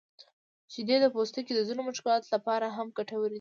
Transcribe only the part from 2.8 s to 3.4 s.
ګټورې دي.